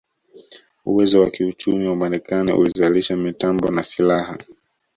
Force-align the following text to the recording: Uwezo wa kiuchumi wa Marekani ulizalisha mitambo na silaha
Uwezo 0.85 1.21
wa 1.21 1.29
kiuchumi 1.31 1.87
wa 1.87 1.95
Marekani 1.95 2.51
ulizalisha 2.53 3.15
mitambo 3.17 3.71
na 3.71 3.83
silaha 3.83 4.37